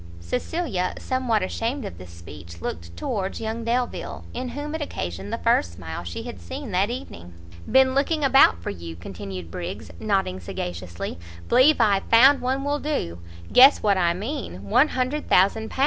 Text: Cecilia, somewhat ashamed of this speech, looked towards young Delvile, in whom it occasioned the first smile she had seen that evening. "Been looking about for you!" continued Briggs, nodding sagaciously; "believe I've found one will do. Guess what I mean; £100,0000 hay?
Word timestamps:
Cecilia, 0.19 0.95
somewhat 0.97 1.43
ashamed 1.43 1.85
of 1.85 1.99
this 1.99 2.09
speech, 2.09 2.59
looked 2.59 2.97
towards 2.97 3.39
young 3.39 3.63
Delvile, 3.63 4.25
in 4.33 4.49
whom 4.49 4.73
it 4.73 4.81
occasioned 4.81 5.31
the 5.31 5.37
first 5.37 5.73
smile 5.73 6.03
she 6.03 6.23
had 6.23 6.41
seen 6.41 6.71
that 6.71 6.89
evening. 6.89 7.35
"Been 7.71 7.93
looking 7.93 8.23
about 8.23 8.63
for 8.63 8.71
you!" 8.71 8.95
continued 8.95 9.51
Briggs, 9.51 9.91
nodding 9.99 10.39
sagaciously; 10.39 11.19
"believe 11.47 11.79
I've 11.79 12.09
found 12.09 12.41
one 12.41 12.63
will 12.63 12.79
do. 12.79 13.19
Guess 13.53 13.83
what 13.83 13.95
I 13.95 14.15
mean; 14.15 14.61
£100,0000 14.71 15.71
hay? 15.73 15.79